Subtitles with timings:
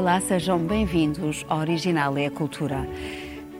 [0.00, 2.88] Olá, sejam bem-vindos ao Original é a Cultura.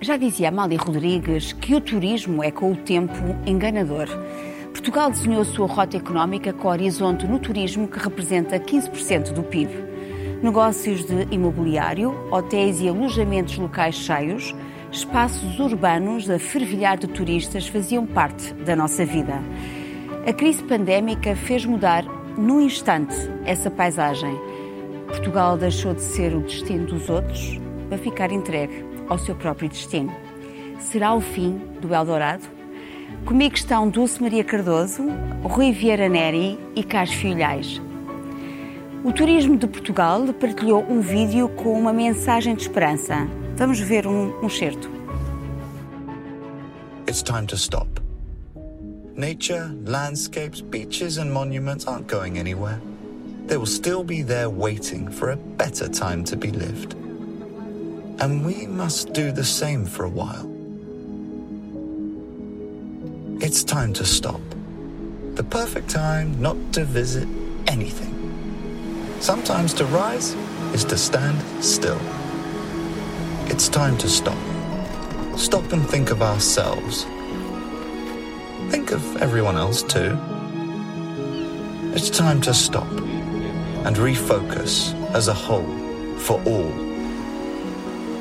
[0.01, 4.07] Já dizia Amália Rodrigues que o turismo é com o tempo enganador.
[4.73, 9.71] Portugal desenhou sua rota económica com horizonte no turismo que representa 15% do PIB.
[10.43, 14.55] Negócios de imobiliário, hotéis e alojamentos locais cheios,
[14.91, 19.43] espaços urbanos a fervilhar de turistas faziam parte da nossa vida.
[20.27, 22.03] A crise pandémica fez mudar,
[22.39, 24.50] num instante, essa paisagem.
[25.11, 30.15] Portugal deixou de ser o destino dos outros para ficar entregue ao seu próprio destino.
[30.79, 32.45] Será o fim do Eldorado?
[33.27, 35.03] Comigo estão Dulce Maria Cardoso,
[35.43, 37.83] Rui Vieira Neri e Carlos Filhais.
[39.05, 43.27] O Turismo de Portugal partilhou um vídeo com uma mensagem de esperança.
[43.57, 44.89] Vamos ver um, um certo.
[47.09, 48.01] It's time to stop.
[49.17, 52.81] Nature, landscapes, beaches and monuments aren't going anywhere.
[53.47, 56.95] They will still be there waiting for a better time to be lived.
[58.21, 60.49] And we must do the same for a while.
[63.43, 64.41] It's time to stop.
[65.35, 67.27] The perfect time not to visit
[67.67, 68.15] anything.
[69.21, 70.35] Sometimes to rise
[70.75, 72.01] is to stand still.
[73.47, 74.39] It's time to stop.
[75.37, 77.05] Stop and think of ourselves.
[78.71, 80.19] Think of everyone else too.
[81.95, 83.00] It's time to stop
[83.85, 85.67] and refocus as a whole
[86.19, 86.73] for all.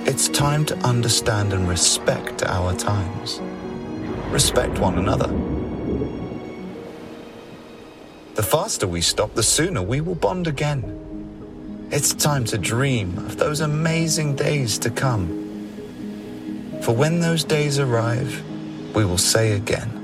[0.07, 3.39] It's time to understand and respect our times.
[4.31, 5.27] Respect one another.
[8.35, 11.87] The faster we stop, the sooner we will bond again.
[11.91, 15.27] It's time to dream of those amazing days to come.
[16.81, 18.43] For when those days arrive,
[18.95, 19.98] we will say again.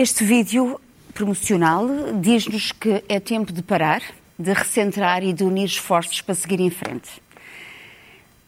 [0.00, 0.80] Este vídeo
[1.12, 1.88] promocional
[2.20, 4.00] diz-nos que é tempo de parar,
[4.38, 7.20] de recentrar e de unir esforços para seguir em frente.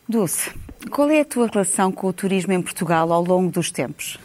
[0.09, 0.53] Dulce,
[0.93, 4.17] qual é a tua relação com o turismo em Portugal ao longo dos tempos?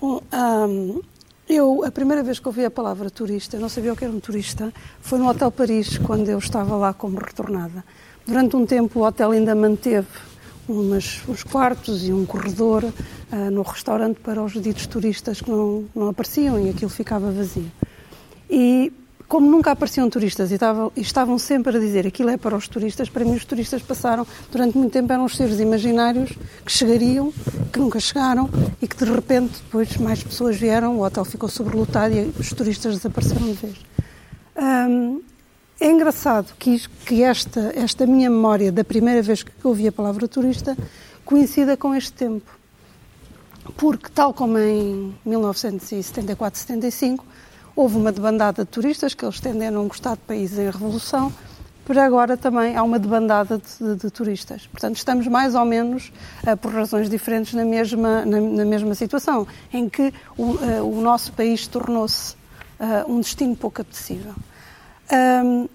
[0.00, 1.02] Hum,
[1.46, 4.12] eu, a primeira vez que ouvi a palavra turista, eu não sabia o que era
[4.14, 7.84] um turista, foi no Hotel Paris, quando eu estava lá como retornada.
[8.26, 10.08] Durante um tempo o hotel ainda manteve
[10.70, 15.84] umas, uns quartos e um corredor uh, no restaurante para os ditos turistas que não,
[15.94, 17.70] não apareciam e aquilo ficava vazio.
[18.48, 18.92] E
[19.30, 22.66] como nunca apareciam turistas e estavam, e estavam, sempre a dizer aquilo é para os
[22.66, 26.32] turistas, para mim os turistas passaram durante muito tempo eram os seres imaginários
[26.64, 27.32] que chegariam,
[27.72, 28.50] que nunca chegaram
[28.82, 32.96] e que de repente depois mais pessoas vieram, o hotel ficou sobrelotado e os turistas
[32.96, 33.76] desapareceram de vez.
[34.56, 35.22] Um,
[35.80, 40.28] é engraçado que, que esta, esta minha memória da primeira vez que ouvi a palavra
[40.28, 40.76] turista
[41.24, 42.50] coincida com este tempo.
[43.76, 47.24] Porque, tal como em 1974, 75,
[47.74, 51.32] houve uma debandada de turistas que eles tendem a gostar de países em revolução,
[51.86, 54.66] para agora também há uma debandada de, de, de turistas.
[54.66, 56.12] Portanto, estamos mais ou menos,
[56.46, 61.00] uh, por razões diferentes, na mesma, na, na mesma situação, em que o, uh, o
[61.00, 62.34] nosso país tornou-se
[62.78, 64.34] uh, um destino pouco apetecível.
[65.12, 65.68] Um,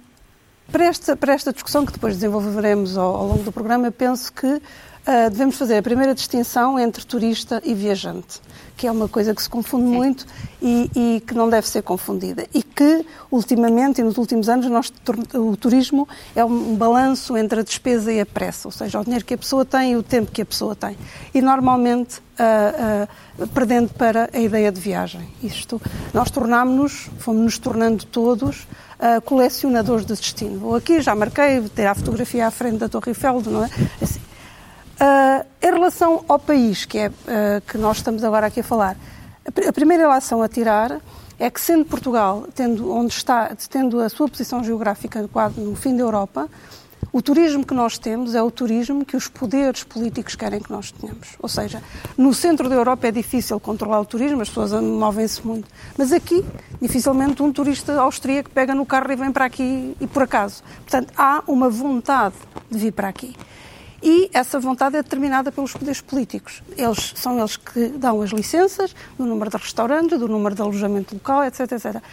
[0.72, 4.48] para, esta, para esta discussão que depois desenvolveremos ao, ao longo do programa, penso que
[4.48, 8.42] uh, devemos fazer a primeira distinção entre turista e viajante,
[8.76, 9.96] que é uma coisa que se confunde Sim.
[9.96, 10.26] muito
[10.62, 12.48] e, e, que não deve ser confundida.
[12.54, 14.92] E que, ultimamente e nos últimos anos, nós,
[15.34, 19.24] o turismo é um balanço entre a despesa e a pressa, ou seja, o dinheiro
[19.24, 20.98] que a pessoa tem e o tempo que a pessoa tem.
[21.34, 25.22] E, normalmente, uh, uh, perdendo para a ideia de viagem.
[25.44, 25.80] Isto,
[26.14, 28.68] nós tornámos-nos, fomos-nos tornando todos
[29.00, 30.60] uh, colecionadores de destino.
[30.60, 33.70] Vou aqui, já marquei, ter a fotografia à frente da Torre Eiffel, não é?
[34.02, 34.20] Assim.
[34.20, 38.96] Uh, em relação ao país, que é uh, que nós estamos agora aqui a falar,
[39.46, 41.00] a, a primeira relação a tirar
[41.38, 45.96] é que, sendo Portugal, tendo, onde está, tendo a sua posição geográfica quase no fim
[45.96, 46.50] da Europa,
[47.12, 50.92] o turismo que nós temos é o turismo que os poderes políticos querem que nós
[50.92, 51.30] tenhamos.
[51.40, 51.82] Ou seja,
[52.18, 55.68] no centro da Europa é difícil controlar o turismo, as pessoas movem-se muito.
[55.98, 56.44] Mas aqui,
[56.82, 60.64] dificilmente um turista austríaco pega no carro e vem para aqui e por acaso.
[60.82, 62.36] Portanto, há uma vontade
[62.70, 63.36] de vir para aqui.
[64.04, 66.62] E essa vontade é determinada pelos poderes políticos.
[66.78, 71.16] Eles são eles que dão as licenças do número de restaurantes, do número de alojamento
[71.16, 72.04] local, etc, etc.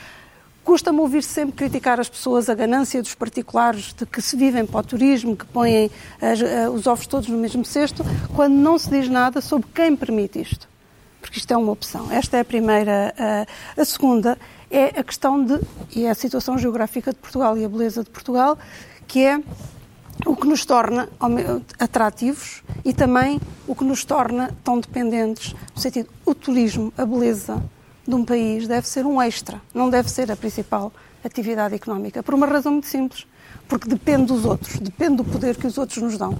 [0.64, 4.80] Custa-me ouvir sempre criticar as pessoas, a ganância dos particulares de que se vivem para
[4.80, 8.04] o turismo, que põem as, eh, os ovos todos no mesmo cesto,
[8.34, 10.68] quando não se diz nada sobre quem permite isto.
[11.20, 12.10] Porque isto é uma opção.
[12.12, 13.12] Esta é a primeira.
[13.18, 14.38] A, a segunda
[14.70, 15.58] é a questão de.
[15.94, 18.56] e é a situação geográfica de Portugal e a beleza de Portugal,
[19.06, 19.40] que é
[20.24, 21.08] o que nos torna
[21.78, 27.62] atrativos e também o que nos torna tão dependentes, no sentido, o turismo, a beleza
[28.06, 30.92] de um país deve ser um extra, não deve ser a principal
[31.24, 33.26] atividade económica, por uma razão muito simples.
[33.68, 36.38] Porque depende dos outros, depende do poder que os outros nos dão.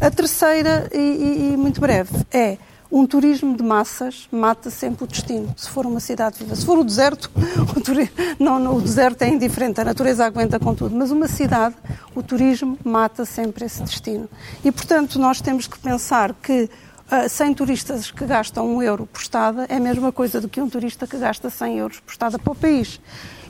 [0.00, 2.58] A terceira, e, e, muito breve, é
[2.90, 6.54] um turismo de massas mata sempre o destino, se for uma cidade viva.
[6.54, 7.30] Se for o deserto,
[7.76, 11.28] o, turismo, não, não, o deserto é indiferente, a natureza aguenta com tudo, mas uma
[11.28, 11.74] cidade,
[12.14, 14.28] o turismo mata sempre esse destino.
[14.64, 16.68] E, portanto, nós temos que pensar que
[17.10, 20.48] uh, ah, 100 turistas que gastam um euro por estada é a mesma coisa do
[20.48, 23.00] que um turista que gasta 100 euros por estada para o país.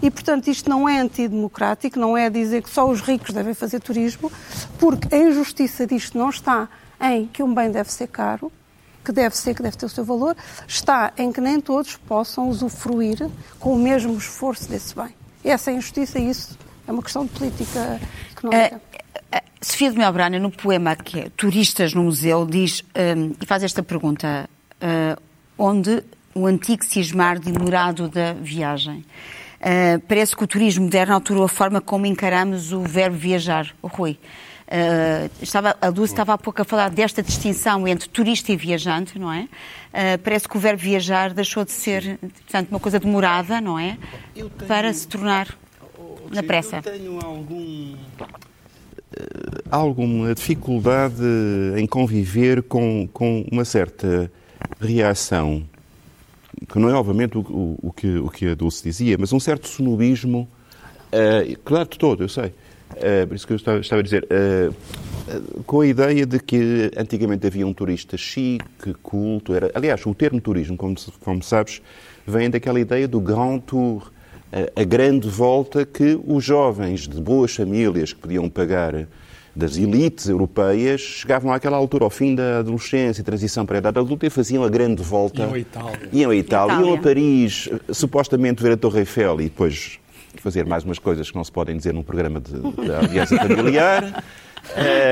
[0.02, 3.80] E, portanto, isto não é antidemocrático, não é dizer que só os ricos devem fazer
[3.80, 4.30] turismo,
[4.78, 6.68] porque a injustiça disto não está
[7.00, 8.52] em que um bem deve ser caro,
[9.04, 10.36] que deve ser, que deve ter o seu valor,
[10.66, 15.14] está em que nem todos possam usufruir com o mesmo esforço desse bem.
[15.44, 18.00] Essa é a injustiça e isso é uma questão de política
[18.32, 18.80] económica.
[19.32, 23.62] Uh, Sofia de Melbrana, no poema que é Turistas no Museu, diz um, e faz
[23.62, 24.49] esta pergunta:
[24.82, 25.20] uh,
[25.58, 26.02] onde
[26.34, 29.05] o antigo cismar demorado da viagem?
[29.56, 33.75] Uh, parece que o turismo moderno alterou a forma como encaramos o verbo viajar.
[33.82, 34.19] O Rui.
[34.67, 39.17] Uh, estava, a Dulce estava há pouco a falar desta distinção entre turista e viajante,
[39.17, 39.43] não é?
[39.43, 43.96] Uh, parece que o verbo viajar deixou de ser, portanto, uma coisa demorada, não é?
[44.34, 45.56] Tenho, Para se tornar
[45.96, 46.78] oh, na pressa.
[46.78, 47.94] Eu tenho algum,
[49.70, 51.22] alguma dificuldade
[51.76, 54.30] em conviver com, com uma certa
[54.80, 55.62] reação,
[56.68, 59.40] que não é obviamente o, o, o que, o que a Dulce dizia, mas um
[59.40, 60.48] certo sonobismo,
[61.12, 62.52] uh, claro de todo, eu sei,
[62.96, 66.90] Uh, por isso que eu estava, estava a dizer, uh, com a ideia de que
[66.96, 71.82] antigamente havia um turista chique, culto, era, aliás, o termo turismo, como, como sabes,
[72.26, 74.12] vem daquela ideia do grand tour,
[74.74, 79.06] a grande volta que os jovens de boas famílias que podiam pagar
[79.54, 84.26] das elites europeias chegavam àquela altura, ao fim da adolescência, transição para a idade adulta,
[84.26, 85.42] e faziam a grande volta.
[85.42, 86.08] Iam a Itália.
[86.12, 86.86] Iam a Itália, Itália.
[86.86, 89.98] iam a Paris, supostamente ver a Torre Eiffel e depois
[90.42, 94.22] fazer mais umas coisas que não se podem dizer num programa de, de audiência familiar.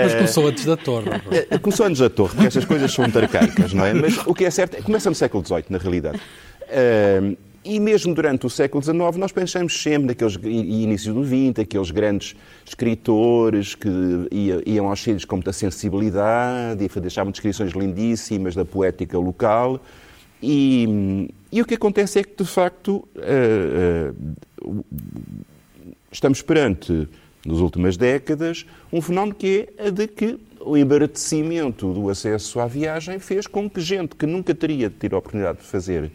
[0.03, 1.11] Mas começou antes da torre.
[1.31, 3.95] Eh, começou antes da torre, porque estas coisas são muito arcaicas, não é?
[3.95, 6.21] Mas o que é certo, é começa no século XVIII, na realidade.
[7.65, 12.37] E mesmo durante o século XIX, nós pensamos sempre naqueles inícios do XX, aqueles grandes
[12.65, 13.89] escritores que
[14.67, 19.81] iam aos sítios com muita sensibilidade e deixavam descrições lindíssimas da poética local.
[20.43, 24.15] E, e o que acontece é que, de facto, uh,
[24.63, 24.85] uh,
[26.13, 27.09] estamos perante,
[27.47, 32.67] nas últimas décadas, um fenómeno que é a de que o embaratecimento do acesso à
[32.67, 36.11] viagem fez com que gente que nunca teria tido a oportunidade de fazer,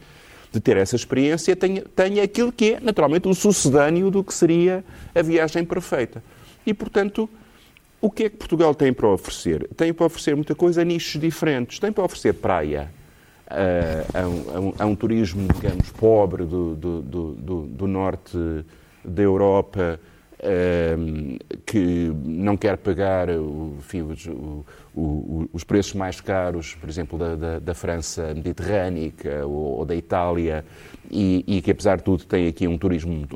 [0.52, 4.84] de ter essa experiência, tenha, tenha aquilo que é, naturalmente, o sucedâneo do que seria
[5.14, 6.24] a viagem perfeita.
[6.66, 7.30] E, portanto,
[8.02, 9.68] o que é que Portugal tem para oferecer?
[9.76, 11.80] Tem para oferecer muita coisa a nichos diferentes.
[11.80, 12.90] Tem para oferecer praia,
[13.50, 18.38] a, a, um, a um, turismo, digamos, pobre do, do, do, do norte
[19.04, 20.00] da Europa,
[20.98, 24.04] um, que não quer pagar o, enfim,
[24.96, 29.86] os, o, os, preços mais caros, por exemplo, da, da, da França mediterrânica ou, ou,
[29.86, 30.66] da Itália,
[31.10, 33.28] e, e, que, apesar de tudo, tem aqui um turismo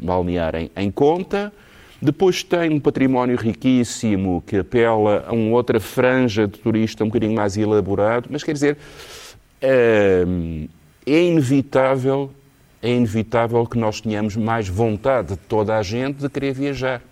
[0.00, 1.52] balnear em, em conta.
[2.00, 7.34] Depois tem um património riquíssimo que apela a uma outra franja de turista um bocadinho
[7.34, 8.78] mais elaborado, mas quer dizer,
[9.60, 10.24] é
[11.04, 12.30] inevitável,
[12.80, 17.02] é inevitável que nós tenhamos mais vontade de toda a gente de querer viajar.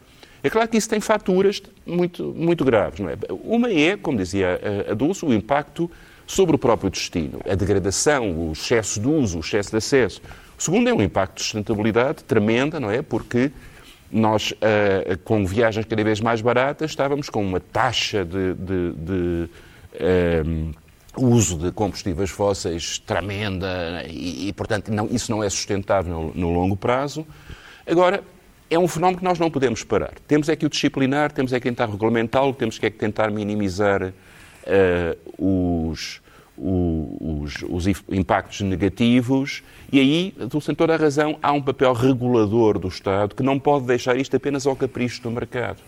[0.43, 3.01] É claro que isso tem faturas muito, muito graves.
[3.01, 3.17] Não é?
[3.43, 5.91] Uma é, como dizia a Dulce, o impacto
[6.27, 10.21] sobre o próprio destino, a degradação, o excesso de uso, o excesso de acesso.
[10.59, 13.03] O segundo é um impacto de sustentabilidade tremenda, não é?
[13.03, 13.53] Porque
[14.11, 19.51] nós, uh, com viagens cada vez mais baratas, estávamos com uma taxa de, de, de
[19.95, 20.75] uh,
[21.17, 26.49] o uso de combustíveis fósseis tremenda e, e portanto, não, isso não é sustentável no,
[26.49, 27.27] no, longo prazo.
[27.87, 28.23] Agora,
[28.69, 30.15] é um fenómeno que nós não podemos parar.
[30.27, 34.03] Temos é que o disciplinar, temos é que tentar regulamentá-lo, temos é que tentar minimizar
[34.03, 36.21] uh, os,
[36.59, 42.79] os, os, impactos negativos e aí, tu sem toda a razão, há um papel regulador
[42.79, 45.79] do Estado que não pode deixar isto apenas ao capricho do mercado.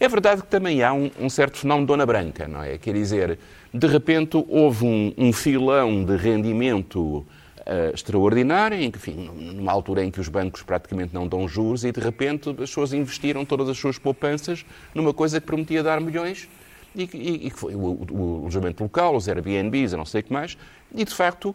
[0.00, 2.76] É verdade que também há um, um certo fenómeno de dona branca, não é?
[2.76, 3.38] Quer dizer,
[3.72, 7.24] de repente houve um, um filão de rendimento
[7.66, 11.84] uh, extraordinário, em que, enfim, numa altura em que os bancos praticamente não dão juros
[11.84, 16.00] e de repente as pessoas investiram todas as suas poupanças numa coisa que prometia dar
[16.00, 16.48] milhões
[16.94, 20.32] e, e, e que foi o, alojamento local, os Airbnbs, a não sei o que
[20.32, 20.56] mais,
[20.94, 21.54] e de facto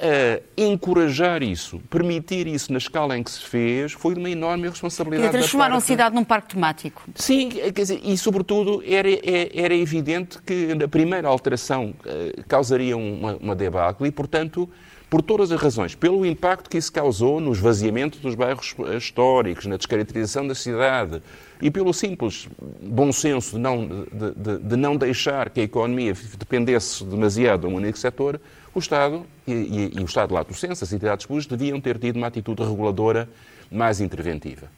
[0.00, 5.28] Uh, encorajar isso, permitir isso na escala em que se fez, foi uma enorme responsabilidade.
[5.28, 7.02] E transformar uma cidade num parque temático.
[7.16, 12.96] Sim, quer dizer, e sobretudo era, é, era evidente que a primeira alteração uh, causaria
[12.96, 14.70] uma, uma debacle e, portanto,
[15.10, 19.76] por todas as razões, pelo impacto que isso causou no esvaziamento dos bairros históricos, na
[19.76, 21.22] descaracterização da cidade
[21.62, 22.48] e pelo simples
[22.82, 27.72] bom senso de não, de, de, de não deixar que a economia dependesse demasiado de
[27.72, 28.40] um único setor,
[28.74, 31.98] o Estado e, e, e o Estado lá do Censo, as entidades públicas, deviam ter
[31.98, 33.28] tido uma atitude reguladora
[33.70, 34.70] mais interventiva.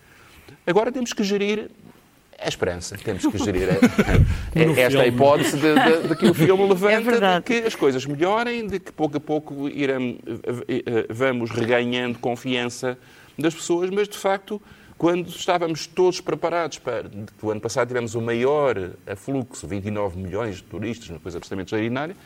[0.66, 1.70] Agora temos que gerir
[2.42, 2.96] a esperança.
[2.96, 7.38] Temos que gerir a, a, esta hipótese de, de, de, que o filme levanta, é
[7.38, 10.16] de que as coisas melhorem, de que pouco a pouco irão,
[11.08, 12.98] vamos reganhando confiança
[13.38, 14.60] das pessoas, mas de facto,
[14.96, 17.10] quando estávamos todos preparados para.
[17.42, 22.16] O ano passado tivemos o maior afluxo, 29 milhões de turistas, uma coisa absolutamente extraordinária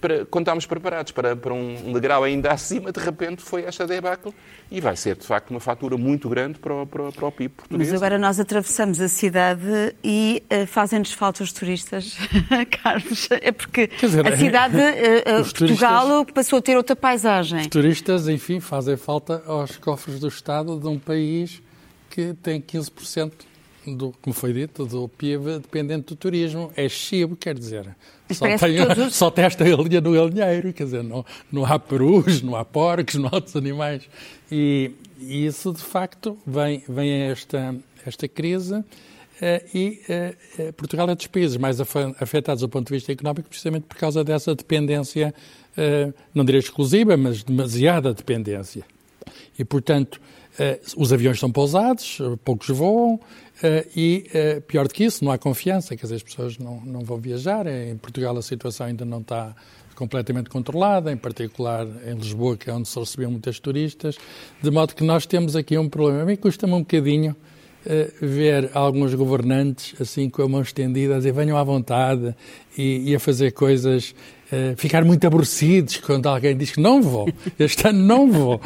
[0.00, 4.32] para, quando estávamos preparados para, para um degrau ainda acima, de repente foi esta debacle
[4.70, 7.54] e vai ser, de facto, uma fatura muito grande para o, para, para o PIB
[7.54, 7.90] português.
[7.90, 12.16] Mas agora nós atravessamos a cidade e uh, fazem-nos falta os turistas,
[12.82, 13.28] Carlos.
[13.30, 17.60] É porque dizer, a cidade, uh, uh, Portugal, passou a ter outra paisagem.
[17.60, 21.62] Os turistas, enfim, fazem falta aos cofres do Estado de um país
[22.10, 23.32] que tem 15%
[23.96, 26.72] do, como foi dito, do PIB dependente do turismo.
[26.76, 27.94] É chibo, quer dizer.
[28.30, 29.14] Só tem, todos...
[29.14, 33.14] só tem esta galinha no galinheiro, quer dizer, não, não há perus, não há porcos,
[33.14, 34.02] não há outros animais.
[34.50, 38.74] E, e isso, de facto, vem, vem esta, esta crise.
[39.38, 40.00] Uh, e
[40.58, 44.24] uh, Portugal é dos países mais afetados do ponto de vista económico, precisamente por causa
[44.24, 45.32] dessa dependência,
[45.76, 48.84] uh, não direi exclusiva, mas demasiada dependência.
[49.58, 50.20] E, portanto,
[50.96, 53.20] os aviões são pousados, poucos voam,
[53.58, 56.80] Uh, e, uh, pior do que isso, não há confiança, quer dizer, as pessoas não,
[56.80, 57.66] não vão viajar.
[57.66, 59.54] Em Portugal a situação ainda não está
[59.96, 64.16] completamente controlada, em particular em Lisboa, que é onde se recebiam muitos turistas,
[64.62, 66.22] de modo que nós temos aqui um problema.
[66.22, 67.34] A mim custa-me um bocadinho
[67.84, 72.32] uh, ver alguns governantes assim com a mão estendida a dizer venham à vontade
[72.76, 74.14] e, e a fazer coisas
[74.50, 77.28] Uh, ficar muito aborrecidos quando alguém diz que não vou,
[77.60, 78.60] este ano não vou.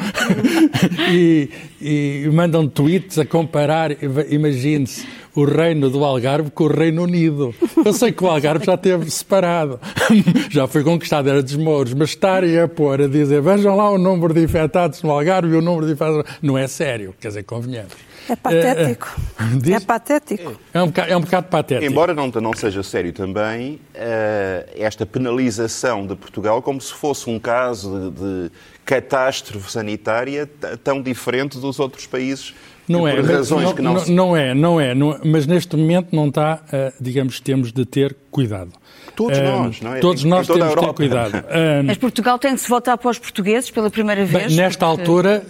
[1.11, 1.49] e,
[1.81, 3.91] e, mandam tweets a comparar,
[4.29, 7.53] imagine-se, o reino do Algarve com o Reino Unido.
[7.83, 9.79] Eu sei que o Algarve já esteve separado,
[10.49, 13.97] já foi conquistado, era dos mouros, mas estarem a pôr, a dizer, vejam lá o
[13.97, 17.43] número de infectados no Algarve e o número de infectados, não é sério, quer dizer,
[17.43, 17.93] convenhamos.
[18.29, 19.13] É patético.
[19.37, 20.59] É, é, é patético.
[20.73, 21.91] É um, bocado, é um bocado patético.
[21.91, 27.37] Embora não, não seja sério também, uh, esta penalização de Portugal como se fosse um
[27.37, 28.51] caso de, de
[28.85, 30.49] catástrofe sanitária
[30.83, 32.53] tão diferente dos outros países
[32.87, 36.15] não é, razões não, que não, não, não é, não é, não, mas neste momento
[36.15, 38.71] não está, uh, digamos, temos de ter cuidado.
[39.15, 39.99] Todos uh, nós, não é?
[39.99, 41.35] Todos nós temos de ter cuidado.
[41.35, 44.47] Uh, mas Portugal tem de se voltar para os portugueses pela primeira vez?
[44.47, 45.01] Bem, nesta porque...
[45.01, 45.45] altura,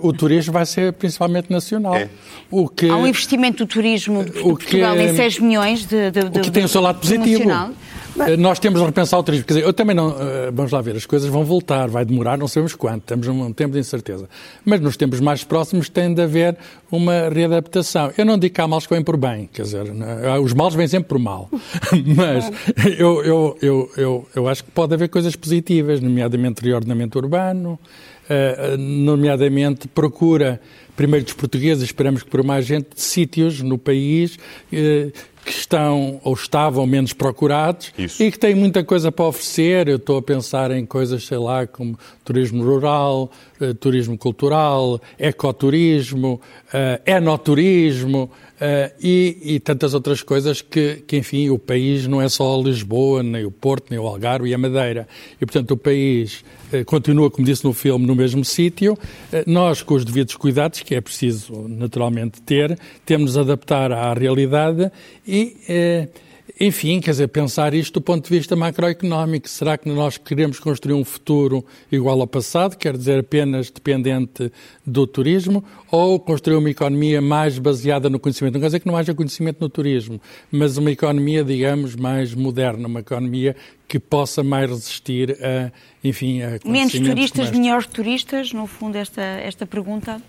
[0.00, 1.96] o turismo vai ser principalmente nacional.
[1.96, 2.08] É.
[2.50, 6.30] O que, Há um investimento do turismo de Portugal que, em 6 milhões de, de,
[6.30, 7.50] de O que tem o seu lado positivo.
[7.50, 7.70] Eh,
[8.38, 9.46] nós temos de repensar o turismo.
[9.46, 10.10] Quer dizer, eu também não.
[10.10, 13.52] Eh, vamos lá ver, as coisas vão voltar, vai demorar, não sabemos quanto, estamos num
[13.52, 14.28] tempo de incerteza.
[14.64, 16.56] Mas nos tempos mais próximos tem de haver
[16.90, 18.12] uma readaptação.
[18.16, 20.38] Eu não digo que há males que vêm por bem, quer dizer, é?
[20.38, 21.48] os males vêm sempre por mal.
[22.16, 22.50] Mas
[22.98, 27.78] eu, eu, eu, eu, eu acho que pode haver coisas positivas, nomeadamente reordenamento urbano,
[28.28, 30.60] eh, nomeadamente procura
[30.96, 34.38] primeiro dos portugueses, esperamos que por mais gente, de sítios no país
[35.46, 38.20] que estão ou estavam menos procurados Isso.
[38.20, 39.86] e que têm muita coisa para oferecer.
[39.86, 46.40] Eu estou a pensar em coisas, sei lá, como turismo rural, eh, turismo cultural, ecoturismo,
[46.74, 48.28] eh, enoturismo,
[49.02, 53.44] e, e, tantas outras coisas que, que, enfim, o país não é só Lisboa, nem
[53.44, 55.06] o Porto, nem o Algarve e a Madeira.
[55.38, 56.42] E, portanto, o país
[56.86, 58.96] continua, como disse no filme, no mesmo sítio.
[59.46, 64.90] Nós, com os devidos cuidados, que é preciso naturalmente ter, temos de adaptar à realidade
[65.26, 66.08] e
[66.58, 69.46] enfim, quer dizer, pensar isto do ponto de vista macroeconómico.
[69.48, 74.50] Será que nós queremos construir um futuro igual ao passado, quer dizer, apenas dependente
[74.84, 78.54] do turismo, ou construir uma economia mais baseada no conhecimento?
[78.54, 82.88] Não quer dizer que não haja conhecimento no turismo, mas uma economia, digamos, mais moderna,
[82.88, 83.54] uma economia
[83.86, 85.70] que possa mais resistir a,
[86.02, 90.22] enfim, a Menos turistas, melhores turistas, no fundo, esta, esta pergunta?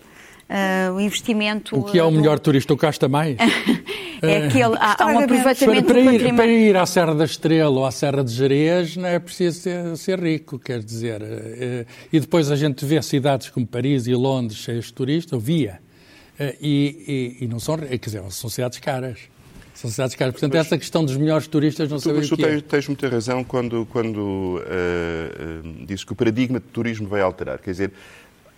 [0.48, 1.78] Uh, o investimento.
[1.78, 2.42] O que é o melhor do...
[2.42, 2.72] turista?
[2.72, 3.36] O casta mais?
[4.22, 4.76] é aquele.
[4.78, 7.90] Há, há um aproveitamento para, para, ir, para ir à Serra da Estrela ou à
[7.90, 11.22] Serra de Jerez não é preciso ser, ser rico, quer dizer.
[11.22, 15.80] Uh, e depois a gente vê cidades como Paris e Londres cheias de turistas, via.
[16.38, 19.18] Uh, e, e, e, não são, quer dizer, são cidades caras.
[19.74, 20.32] São cidades caras.
[20.32, 22.60] Portanto, mas, essa questão dos melhores turistas não sabemos o que tu tens, é.
[22.60, 27.58] tens muita razão quando, quando uh, uh, dizes que o paradigma de turismo vai alterar.
[27.58, 27.92] Quer dizer,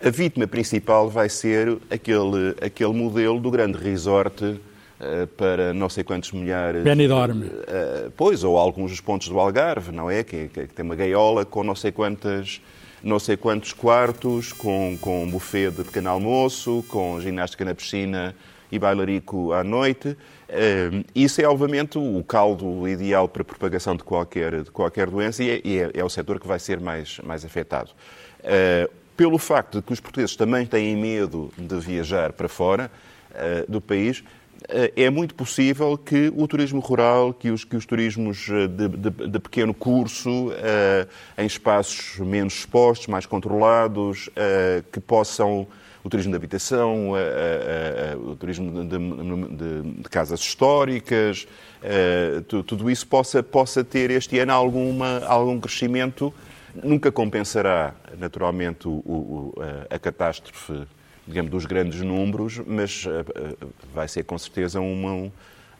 [0.03, 6.03] a vítima principal vai ser aquele, aquele modelo do grande resort uh, para não sei
[6.03, 6.83] quantos milhares.
[6.83, 7.43] Benidorm.
[7.43, 10.23] Uh, pois, ou alguns dos pontos do Algarve, não é?
[10.23, 12.61] Que, que, que, tem uma gaiola com não sei quantas
[13.03, 18.35] não sei quantos quartos, com, com buffet de pequeno almoço, com ginástica na piscina
[18.71, 20.09] e bailarico à noite.
[20.09, 25.43] Uh, isso é, obviamente, o caldo ideal para a propagação de qualquer, de qualquer doença
[25.43, 27.91] e, é, é, é, o setor que vai ser mais, mais afetado.
[29.21, 32.91] Uh, pelo facto de que os portugueses também têm medo de viajar para fora
[33.31, 34.23] uh, do país,
[34.95, 39.39] é muito possível que o turismo rural, que os, que os turismos de, de, de
[39.39, 40.51] pequeno curso,
[41.35, 44.29] em espaços menos expostos, mais controlados,
[44.91, 45.65] que possam
[46.03, 47.13] o turismo de habitação,
[48.23, 51.47] o turismo de, de, de casas históricas,
[52.67, 56.31] tudo isso possa, possa ter este ano alguma, algum crescimento.
[56.75, 59.53] Nunca compensará, naturalmente, o, o,
[59.89, 60.87] a, catástrofe
[61.27, 63.05] digamos, dos grandes números, mas
[63.93, 65.31] vai ser com certeza uma,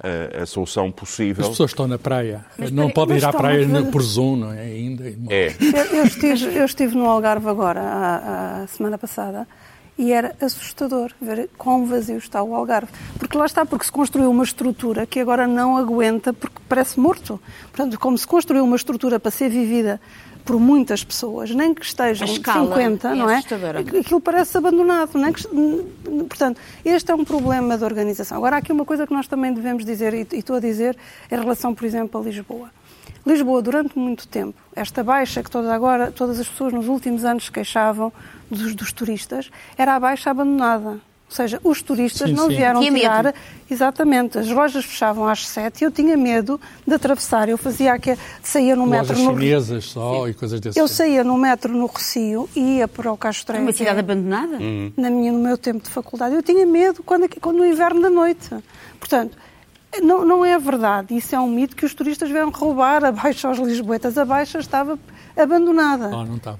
[0.01, 1.43] a, a, solução possível.
[1.43, 4.62] As pessoas estão na praia, mas, não podem ir à praia por Zoom, não é?
[4.62, 5.10] Ainda.
[5.29, 5.55] É.
[5.60, 9.48] Eu, eu, estive, eu estive no Algarve agora, a, a semana passada,
[9.98, 12.91] e era assustador ver quão vazio está o Algarve.
[13.19, 17.39] Porque lá está, porque se construiu uma estrutura que agora não aguenta, porque parece morto.
[17.71, 20.01] Portanto, como se construiu uma estrutura para ser vivida
[20.43, 23.41] por muitas pessoas, nem que estejam 50, é não é?
[24.00, 25.17] Aquilo parece abandonado.
[25.17, 25.43] Nem que...
[26.27, 28.38] Portanto, este é um problema de organização.
[28.38, 30.98] Agora, há aqui uma coisa que nós também devemos dizer, e estou a dizer,
[31.31, 32.69] em relação, por exemplo, a Lisboa.
[33.25, 37.50] Lisboa, durante muito tempo, esta baixa que toda agora, todas as pessoas nos últimos anos
[37.50, 38.12] queixavam
[38.50, 41.00] dos, dos turistas, era a baixa abandonada.
[41.31, 42.57] Ou seja, os turistas sim, não sim.
[42.57, 43.23] vieram tinha tirar.
[43.23, 43.38] Medo.
[43.69, 44.38] Exatamente.
[44.38, 47.47] As lojas fechavam às sete e eu tinha medo de atravessar.
[47.47, 49.23] Eu fazia que saía no lojas metro.
[49.23, 50.97] Lojas chinesas só e coisas desse Eu tipo.
[50.97, 54.57] saía no metro no Recio e ia para o Castro Uma cidade abandonada?
[54.57, 54.91] Uhum.
[54.97, 56.35] Na minha, no meu tempo de faculdade.
[56.35, 58.50] Eu tinha medo quando, quando no inverno da noite.
[59.00, 59.38] Portanto,
[60.03, 61.15] não, não é verdade.
[61.15, 64.17] Isso é um mito que os turistas vieram roubar a Baixa aos Lisboetas.
[64.17, 65.00] A Baixa estava
[65.38, 66.09] abandonada.
[66.09, 66.59] Não, não estava.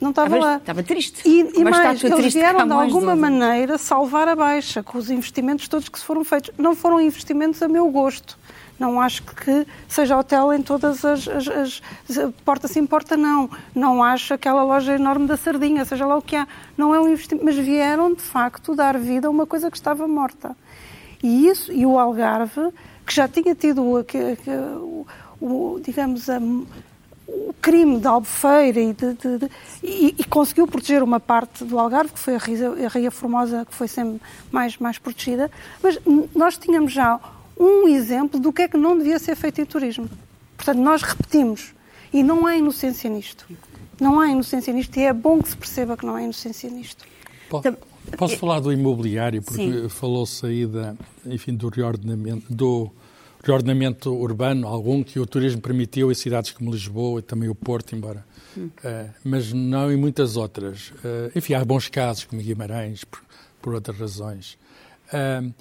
[0.00, 0.56] Não estava lá.
[0.56, 1.28] Estava triste.
[1.28, 5.88] E, e mais, eles vieram de alguma maneira salvar a Baixa com os investimentos todos
[5.88, 6.50] que se foram feitos.
[6.56, 8.38] Não foram investimentos a meu gosto.
[8.78, 11.82] Não acho que seja hotel em todas as, as, as,
[12.44, 13.50] porta sim, porta não.
[13.74, 16.46] Não acho aquela loja enorme da sardinha, seja lá o que há.
[16.76, 20.06] Não é um investimento, mas vieram de facto dar vida a uma coisa que estava
[20.06, 20.56] morta.
[21.20, 22.72] E isso, e o Algarve,
[23.04, 25.06] que já tinha tido o,
[25.40, 26.38] o, digamos, a,
[27.28, 29.50] o crime da Albufeira e, de, de, de,
[29.82, 33.66] e, e, conseguiu proteger uma parte do Algarve, que foi a Ria, a Ria Formosa,
[33.66, 35.50] que foi sempre mais, mais protegida,
[35.82, 35.98] mas
[36.34, 37.20] nós tínhamos já
[37.58, 40.08] um exemplo do que é que não devia ser feito em turismo.
[40.56, 41.74] Portanto, nós repetimos.
[42.10, 43.46] E não há inocência nisto.
[44.00, 47.04] Não há inocência nisto e é bom que se perceba que não há inocência nisto.
[47.48, 47.76] Então,
[48.16, 50.94] Posso falar do imobiliário, porque falou-se aí da,
[51.26, 52.90] enfim, do reordenamento, do
[53.42, 57.94] reordenamento urbano, algum que o turismo permitiu em cidades como Lisboa e também o Porto,
[57.94, 58.24] embora.
[58.56, 58.70] Hum.
[58.84, 60.90] Uh, mas não em muitas outras.
[60.90, 63.20] Uh, enfim, há bons casos, como Guimarães, por,
[63.62, 64.58] por outras razões.
[65.12, 65.52] Uh,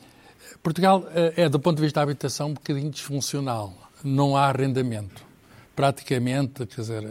[0.64, 3.74] Portugal é, do ponto de vista da habitação, um bocadinho disfuncional.
[4.04, 5.26] Não há arrendamento.
[5.76, 7.04] Praticamente, quer dizer,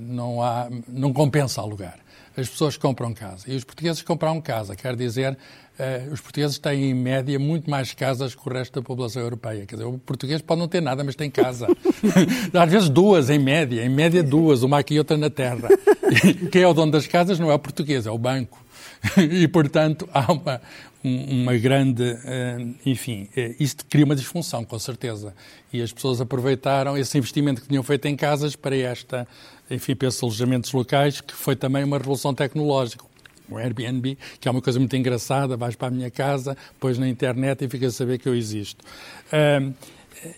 [0.00, 1.98] não, há, não compensa alugar
[2.36, 3.50] as pessoas compram casa.
[3.50, 5.36] E os portugueses compram casa, quer dizer,
[5.80, 9.64] uh, os portugueses têm, em média, muito mais casas que o resto da população europeia.
[9.66, 11.66] Quer dizer, o português pode não ter nada, mas tem casa.
[12.52, 13.84] Às vezes duas, em média.
[13.84, 15.68] Em média, duas, uma aqui e outra na terra.
[16.10, 18.60] E quem é o dono das casas não é o português, é o banco.
[19.16, 20.60] E, portanto, há uma,
[21.04, 22.18] uma grande.
[22.24, 25.32] Eh, enfim, eh, isto cria uma disfunção, com certeza.
[25.72, 29.26] E as pessoas aproveitaram esse investimento que tinham feito em casas para esta
[29.70, 33.04] enfim, para esses alojamentos locais, que foi também uma revolução tecnológica.
[33.50, 37.08] O Airbnb, que é uma coisa muito engraçada, vais para a minha casa, pões na
[37.08, 38.84] internet e ficas a saber que eu existo.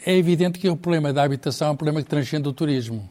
[0.06, 3.08] É evidente que o problema da habitação é um problema que transcende o turismo.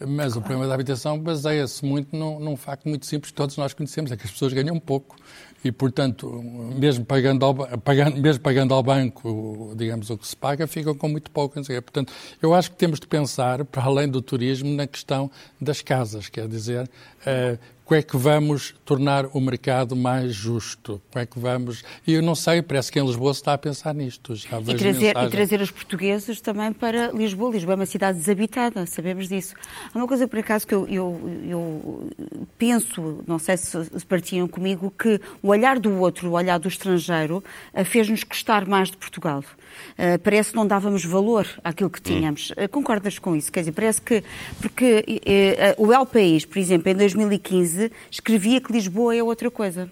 [0.00, 0.38] Mas claro.
[0.38, 4.12] o problema da habitação baseia-se muito num, num, facto muito simples que todos nós conhecemos,
[4.12, 5.16] é que as pessoas ganham pouco.
[5.64, 6.40] E, portanto,
[6.78, 11.08] mesmo pagando ao, pagando, mesmo pagando ao banco, digamos, o que se paga, ficam com
[11.08, 11.60] muito pouco.
[11.60, 15.28] Portanto, eu acho que temos de pensar, para além do turismo, na questão
[15.60, 21.00] das casas, quer dizer, uh, como é que vamos tornar o mercado mais justo?
[21.10, 21.82] Como é que vamos.
[22.06, 24.36] E eu não sei, parece que em Lisboa se está a pensar nisto.
[24.36, 27.50] Já e, trazer, e trazer os portugueses também para Lisboa.
[27.50, 29.54] Lisboa é uma cidade desabitada, sabemos disso.
[29.94, 32.10] Há uma coisa, por acaso, que eu, eu, eu
[32.58, 36.68] penso, não sei se, se partilham comigo, que o olhar do outro, o olhar do
[36.68, 39.42] estrangeiro, eh, fez-nos gostar mais de Portugal.
[39.92, 42.50] Uh, parece que não dávamos valor àquilo que tínhamos.
[42.50, 43.50] Uh, concordas com isso?
[43.50, 44.22] Quer dizer, parece que.
[44.60, 45.04] Porque
[45.78, 47.77] uh, o El País, por exemplo, em 2015,
[48.10, 49.90] escrevia que Lisboa é outra coisa.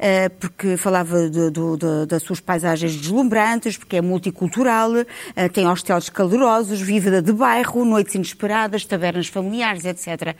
[0.00, 5.04] uh, porque falava de, de, de, das suas paisagens deslumbrantes, porque é multicultural, uh,
[5.52, 10.34] tem hostels calorosos, vida de bairro, noites inesperadas, tavernas familiares, etc.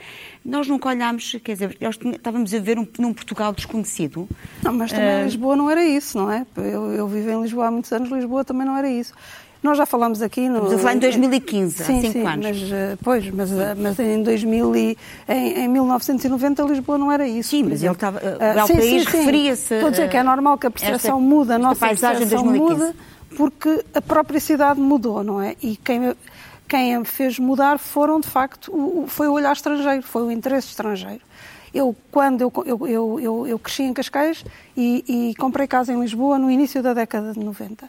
[0.44, 4.29] Nós nunca olhámos, quer dizer, estávamos a ver um, num Portugal desconhecido.
[4.62, 6.46] Não, mas também Lisboa não era isso, não é?
[6.57, 9.12] Eu, eu vivo em Lisboa há muitos anos, Lisboa também não era isso.
[9.62, 10.48] Nós já falámos aqui...
[10.48, 12.46] No, Estamos a falar em 2015, sim, há cinco sim, anos.
[12.46, 17.28] Mas, eh, pois, mas, eh, mas em, 2000 e, em, em 1990 Lisboa não era
[17.28, 17.50] isso.
[17.50, 18.18] Sim, mas ele estava...
[18.18, 19.74] Uh, o país referia-se...
[19.74, 22.94] Estou a dizer que é normal que a percepção esta, muda, a nossa percepção muda,
[23.36, 25.54] porque a própria cidade mudou, não é?
[25.62, 26.14] E quem,
[26.66, 30.68] quem a fez mudar foram, de facto, o, foi o olhar estrangeiro, foi o interesse
[30.68, 31.20] estrangeiro.
[31.72, 32.52] Eu, quando eu,
[32.86, 34.44] eu, eu, eu cresci em Cascais
[34.76, 37.88] e, e comprei casa em Lisboa no início da década de 90.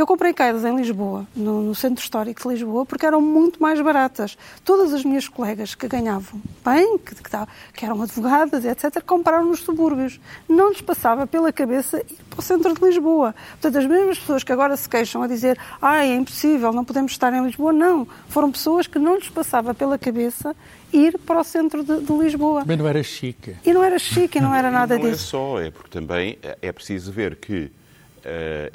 [0.00, 3.78] Eu comprei casas em Lisboa, no, no, Centro Histórico de Lisboa, porque eram muito mais
[3.82, 4.34] baratas.
[4.64, 7.30] Todas as minhas colegas que ganhavam bem, que, que,
[7.74, 10.18] que eram advogadas, etc., compraram nos subúrbios.
[10.48, 13.34] Não lhes passava pela cabeça ir para o centro de Lisboa.
[13.50, 17.12] Portanto, as mesmas pessoas que agora se queixam a dizer ah, é impossível, não podemos
[17.12, 18.08] estar em Lisboa, não.
[18.30, 20.56] Foram pessoas que não lhes passava pela cabeça
[20.94, 22.64] ir para o centro de, de Lisboa.
[22.66, 23.54] Mas não era chique.
[23.66, 25.36] E não era chique, não era nada não disso.
[25.36, 27.70] Não é só, é porque também é preciso ver que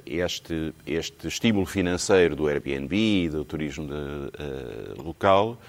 [0.06, 5.60] este, este estímulo financeiro do Airbnb, do turismo de, uh, local,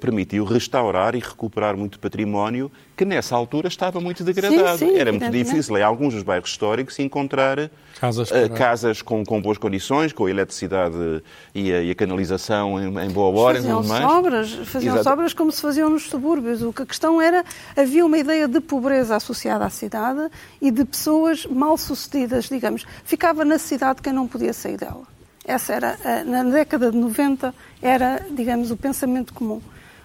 [0.00, 4.76] permitiu restaurar e recuperar muito património que nessa altura estava muito degradado.
[4.76, 9.24] Sim, sim, Era muito difícil em alguns dos bairros históricos encontrar casas, uh, casas com,
[9.24, 11.22] com, boas condições, com a eletricidade
[11.54, 13.56] e a, e a canalização em, em, boa hora.
[13.56, 16.60] Faziam sobras, faziam sobras como se faziam nos subúrbios.
[16.60, 17.42] O que a questão era,
[17.74, 20.28] havia uma ideia de pobreza associada à cidade
[20.60, 22.84] e de pessoas mal sucedidas, digamos.
[23.04, 25.19] Ficava na cidade quem não podia sair dela.
[25.44, 29.60] Essa era, na década de 90, era, digamos, o pensamento comum.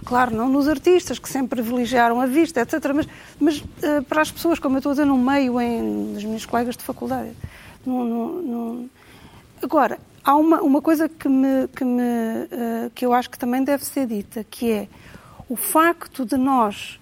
[0.05, 3.07] Claro, não nos artistas, que sempre privilegiaram a vista, etc., mas,
[3.39, 6.45] mas uh, para as pessoas, como eu estou a dizer, no meio, em, dos meus
[6.45, 7.31] colegas de faculdade.
[7.85, 8.89] No, no, no...
[9.61, 13.63] Agora, há uma, uma coisa que, me, que, me, uh, que eu acho que também
[13.63, 14.87] deve ser dita, que é
[15.49, 16.99] o facto de nós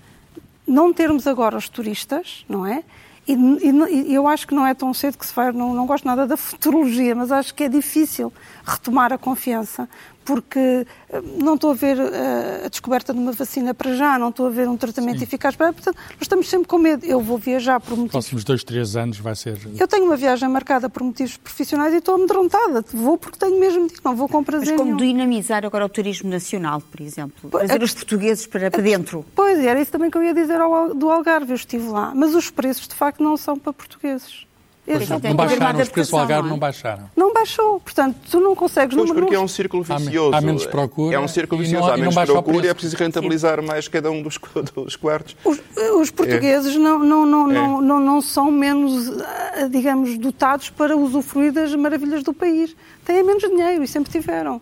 [0.65, 2.83] não termos agora os turistas, não é?
[3.27, 6.05] E, e, eu acho que não é tão cedo que se vai, não, não gosto
[6.05, 8.31] nada da futurologia, mas acho que é difícil
[8.65, 9.87] retomar a confiança,
[10.23, 14.29] porque eh, não estou a ver uh, a descoberta de uma vacina para já, não
[14.29, 15.23] estou a ver um tratamento Sim.
[15.23, 17.05] eficaz para portanto, nós estamos sempre com medo.
[17.05, 18.11] Eu vou viajar por motivos...
[18.11, 19.57] Próximos dois, três anos vai ser...
[19.79, 22.83] Eu tenho uma viagem marcada por motivos profissionais e estou amedrontada.
[22.93, 25.13] Vou porque tenho mesmo de não vou com prazer Mas como nenhum.
[25.13, 27.49] dinamizar agora o turismo nacional, por exemplo?
[27.49, 29.25] Trazer é, os portugueses para, para dentro?
[29.35, 32.13] Pois, era isso também que eu ia dizer ao, do Algarve, eu estive lá.
[32.13, 34.45] Mas os preços, de facto, não são para portugueses.
[34.85, 36.59] Pois não, não baixaram, os preços do Algarve não, é?
[36.59, 37.09] baixaram.
[37.15, 38.95] Não baixou, portanto, tu não consegues...
[38.95, 40.33] Pois, porque é um círculo vicioso.
[40.33, 41.15] Há, há menos procura.
[41.15, 43.65] É um círculo vicioso, há menos procura e é preciso rentabilizar Sim.
[43.65, 44.37] mais cada um dos,
[44.75, 45.37] dos quartos.
[45.45, 45.61] Os,
[46.01, 46.79] os portugueses é.
[46.79, 47.53] não, não, não, é.
[47.53, 52.75] não, não, não são menos, ah, digamos, dotados para usufruir das maravilhas do país.
[53.05, 54.61] Têm menos dinheiro e sempre tiveram.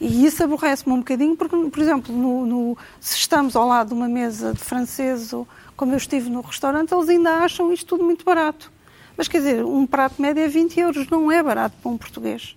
[0.00, 3.94] E isso aborrece-me um bocadinho, porque, por exemplo, no, no, se estamos ao lado de
[3.94, 8.04] uma mesa de franceses, ou como eu estive no restaurante, eles ainda acham isto tudo
[8.04, 8.70] muito barato.
[9.18, 12.56] Mas quer dizer, um prato médio é 20 euros, não é barato para um português.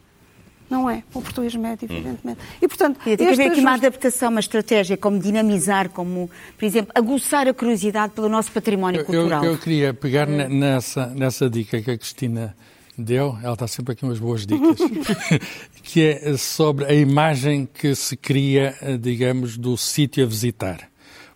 [0.69, 1.93] Não é, para o português médio, hum.
[1.93, 2.39] evidentemente.
[2.62, 6.63] E, portanto, e tem que haver aqui uma adaptação, uma estratégia, como dinamizar, como, por
[6.63, 9.43] exemplo, aguçar a curiosidade pelo nosso património cultural.
[9.43, 10.47] Eu, eu queria pegar é.
[10.47, 12.56] nessa, nessa dica que a Cristina
[12.95, 14.78] deu, ela está sempre aqui umas boas dicas,
[15.82, 20.89] que é sobre a imagem que se cria, digamos, do sítio a visitar.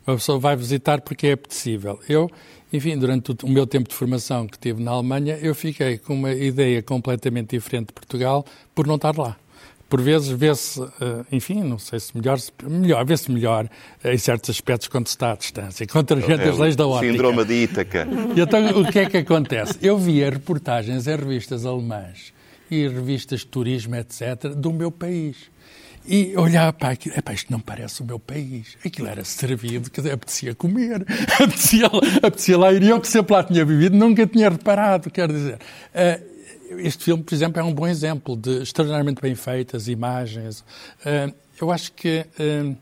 [0.05, 1.99] Uma pessoa vai visitar porque é apetecível.
[2.07, 2.29] Eu
[2.75, 6.31] enfim, durante o meu tempo de formação que tive na Alemanha, eu fiquei com uma
[6.31, 9.37] ideia completamente diferente de Portugal por não estar lá.
[9.87, 13.69] Por vezes vê-se, eh, enfim, não sei se melhor, melhor vê-se melhor
[14.03, 17.11] em certos aspectos quando se está à distância, contra é, as leis da ótica.
[17.11, 18.07] Síndrome de Ítaca.
[18.35, 19.77] E então, o que é que acontece?
[19.81, 22.33] Eu via reportagens em revistas alemãs
[22.69, 25.37] e revistas de turismo, etc., do meu país.
[26.07, 28.77] E olhava para aquilo, epá, isto não parece o meu país.
[28.85, 31.05] Aquilo era servido, que apetecia comer,
[31.41, 31.87] apetecia,
[32.21, 32.83] apetecia lá ir.
[32.83, 35.55] Eu que sempre lá tinha vivido, nunca tinha reparado, quer dizer.
[35.55, 36.35] Uh,
[36.79, 40.59] este filme, por exemplo, é um bom exemplo de extraordinariamente bem feitas imagens.
[40.59, 42.77] Uh, eu acho que uh,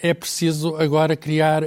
[0.00, 1.64] é preciso agora criar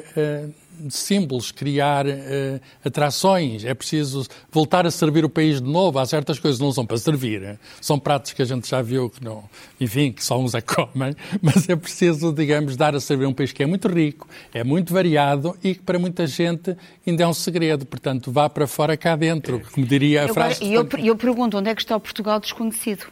[0.89, 3.65] símbolos, criar uh, atrações.
[3.65, 5.99] É preciso voltar a servir o país de novo.
[5.99, 7.43] Há certas coisas que não são para servir.
[7.43, 7.59] Hein?
[7.81, 9.43] São pratos que a gente já viu que não,
[9.79, 11.15] enfim, que só uns é que comem.
[11.41, 14.93] Mas é preciso, digamos, dar a servir um país que é muito rico, é muito
[14.93, 17.85] variado e que para muita gente ainda é um segredo.
[17.85, 20.63] Portanto, vá para fora cá dentro, como diria a frase.
[20.63, 23.05] E eu, eu pergunto, onde é que está o Portugal desconhecido?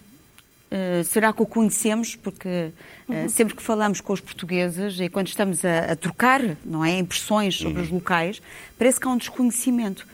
[0.69, 2.15] Uh, será que o conhecemos?
[2.15, 2.71] Porque
[3.07, 6.97] uh, sempre que falamos com os portugueses e quando estamos a, a trocar não é,
[6.97, 7.83] impressões sobre uhum.
[7.83, 8.41] os locais,
[8.77, 10.05] parece que há um desconhecimento.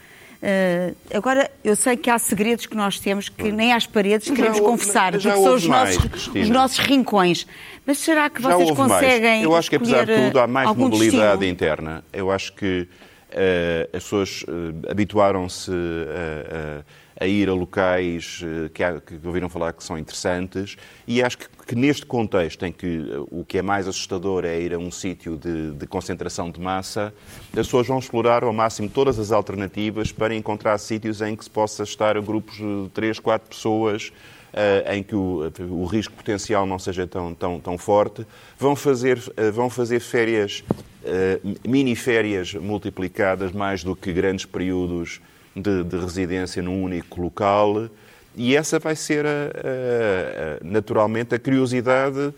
[0.43, 4.57] Uh, agora, eu sei que há segredos que nós temos que nem às paredes queremos
[4.57, 7.47] já, confessar, porque são os, mais, nossos, os nossos rincões.
[7.85, 9.21] Mas será que vocês conseguem.
[9.21, 9.43] Mais.
[9.43, 11.45] Eu acho que, apesar de tudo, há mais mobilidade destino?
[11.45, 12.03] interna.
[12.11, 16.83] Eu acho que uh, as pessoas uh, habituaram-se a
[17.23, 20.75] a ir a locais eh, que, há, que ouviram falar que são interessantes
[21.07, 24.59] e acho que, que, neste contexto em que eh, o que é mais assustador é
[24.59, 27.13] ir a um sítio de, de, concentração de massa,
[27.51, 31.49] as pessoas vão explorar ao máximo todas as alternativas para encontrar sítios em que se
[31.49, 34.11] possa estar grupos de 3, 4 pessoas
[34.53, 38.23] Uh, em que o, o, risco potencial não seja tão, tão, tão forte,
[38.55, 40.63] vão fazer, uh, vão fazer férias,
[41.01, 45.19] uh, mini-férias multiplicadas mais do que grandes períodos
[45.55, 47.89] de, de residência num único local.
[48.35, 52.33] E essa vai ser, a, a, a, naturalmente, a curiosidade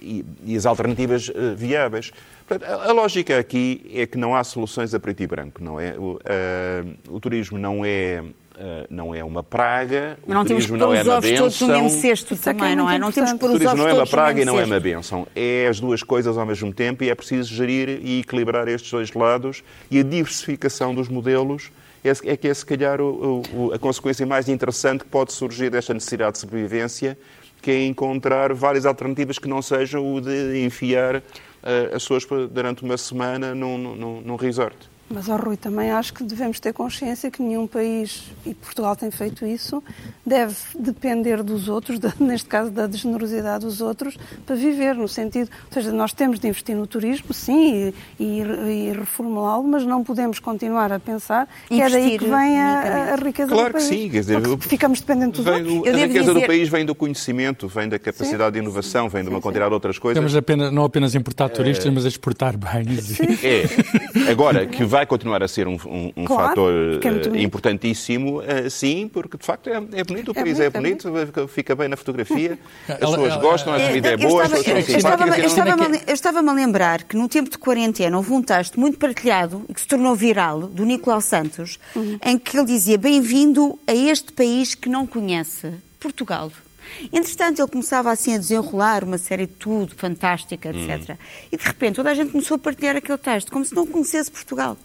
[0.00, 2.12] e, e, as alternativas eh, viáveis.
[2.46, 5.96] Portanto, a, lógica aqui é que não há soluções a preto e branco, não é?
[5.98, 6.18] O,
[7.08, 8.22] o turismo não é
[8.56, 11.68] Uh, não é uma praga, o não turismo não é uma benção.
[11.68, 13.00] mesmo cesto também, é não é?
[13.00, 15.26] Não temos que pôr os ovos não é uma praga e não é uma benção.
[15.34, 19.12] É as duas coisas ao mesmo tempo e é preciso gerir e equilibrar estes dois
[19.12, 21.72] lados e a diversificação dos modelos
[22.04, 25.70] é, é que é, se calhar, o, o, a consequência mais interessante que pode surgir
[25.70, 27.16] desta necessidade de sobrevivência,
[27.62, 31.22] que é encontrar várias alternativas que não sejam o de enfiar uh,
[31.94, 34.76] as pessoas durante uma semana num, num, num resort.
[35.08, 39.10] Mas, oh, Rui, também acho que devemos ter consciência que nenhum país, e Portugal tem
[39.10, 39.82] feito isso,
[40.24, 45.50] deve depender dos outros, de, neste caso da generosidade dos outros, para viver, no sentido,
[45.66, 50.02] ou seja, nós temos de investir no turismo, sim, e, e, e reformulá-lo, mas não
[50.02, 53.86] podemos continuar a pensar que é daí que vem a, a riqueza claro do país.
[53.88, 55.94] Claro que sim, quer dizer, ficamos dependentes dos vem, outros.
[55.94, 56.40] a riqueza dizer...
[56.40, 58.52] do país vem do conhecimento, vem da capacidade sim.
[58.52, 60.18] de inovação, vem de uma quantidade de outras coisas.
[60.18, 61.90] Temos apenas, não apenas importar turistas, é...
[61.90, 63.20] mas exportar bens.
[63.44, 64.30] É.
[64.30, 66.72] Agora, que vai continuar a ser um, um, um claro, fator
[67.34, 71.08] é importantíssimo, uh, sim, porque de facto é, é bonito, o é país é bonito,
[71.08, 74.84] é bonito, fica bem na fotografia, as pessoas gostam, a comida é boa, as pessoas
[74.84, 76.02] são simpáticas.
[76.06, 79.74] Eu estava-me a lembrar que no tempo de quarentena houve um texto muito partilhado e
[79.74, 82.16] que se tornou viral, do Nicolau Santos, uhum.
[82.24, 85.72] em que ele dizia: Bem-vindo a este país que não conhece,
[86.04, 86.52] Portugal.
[87.10, 91.10] Entretanto, ele começava assim a desenrolar uma série de tudo, fantástica, etc.
[91.10, 91.16] Hum.
[91.50, 94.30] E de repente toda a gente começou a partilhar aquele texto, como se não conhecesse
[94.30, 94.76] Portugal.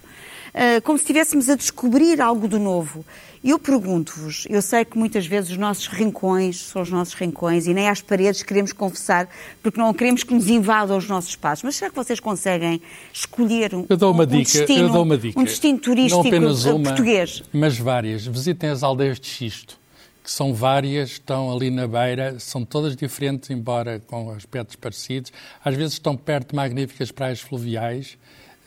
[0.50, 3.06] Uh, como se estivéssemos a descobrir algo de novo.
[3.44, 7.68] E eu pergunto-vos, eu sei que muitas vezes os nossos rincões são os nossos rincões
[7.68, 9.30] e nem às paredes queremos confessar
[9.62, 12.82] porque não queremos que nos invadam os nossos espaços, mas será que vocês conseguem
[13.14, 15.40] escolher um, eu dou uma um, dica, destino, eu dou uma dica.
[15.40, 17.44] um destino turístico não apenas uma, português?
[17.54, 18.26] Mas várias.
[18.26, 19.80] Visitem as aldeias de xisto
[20.24, 25.32] que são várias, estão ali na beira, são todas diferentes, embora com aspectos parecidos.
[25.64, 28.18] Às vezes estão perto de magníficas praias fluviais.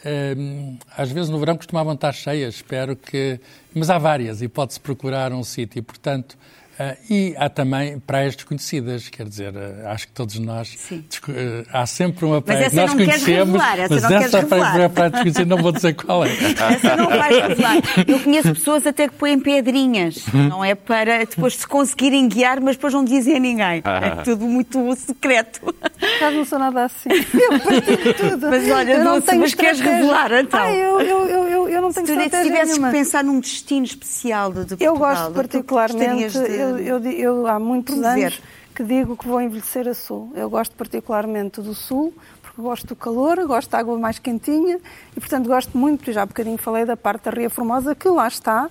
[0.04, 3.38] Hum, às vezes no verão costumavam estar cheias, espero que.
[3.72, 5.82] Mas há várias e pode-se procurar um sítio.
[5.82, 6.36] Portanto,
[6.78, 10.74] Uh, e há também praias desconhecidas, quer dizer, uh, acho que todos nós.
[10.90, 15.70] Uh, há sempre uma praia que nós conhecemos, mas essa praia, praia desconhecida não vou
[15.70, 16.30] dizer qual é.
[16.30, 17.76] Essa não vais revelar.
[18.08, 22.76] Eu conheço pessoas até que põem pedrinhas, não é para depois se conseguirem guiar, mas
[22.76, 23.82] depois não dizem a ninguém.
[23.84, 25.74] É tudo muito secreto.
[26.18, 27.10] Caso não sou nada assim.
[27.10, 28.48] Eu partilho tudo.
[28.48, 30.60] Mas olha, eu não tenho mas queres revelar então?
[30.60, 34.52] Ah, eu, eu, eu, eu, não tenho se, se tivesses que pensar num destino especial
[34.52, 36.38] de, de Portugal, eu gosto particularmente.
[36.62, 38.24] Eu, eu, eu, há muitos promover.
[38.24, 38.42] anos
[38.74, 40.32] que digo que vou envelhecer a sul.
[40.34, 44.78] Eu gosto particularmente do sul, porque gosto do calor, gosto da água mais quentinha
[45.16, 48.26] e, portanto, gosto muito, já há bocadinho falei da parte da Ria Formosa, que lá
[48.28, 48.68] está,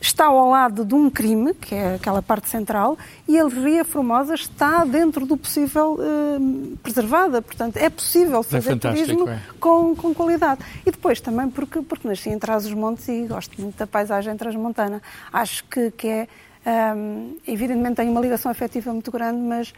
[0.00, 4.34] está ao lado de um crime, que é aquela parte central, e a Ria Formosa
[4.34, 7.42] está dentro do possível eh, preservada.
[7.42, 9.40] Portanto, é possível é fazer é turismo é.
[9.58, 10.60] com, com qualidade.
[10.86, 15.02] E depois também porque, porque nasci em Trás-os-Montes e gosto muito da paisagem transmontana.
[15.32, 16.28] Acho que, que é
[16.66, 19.72] um, evidentemente tenho uma ligação afetiva muito grande, mas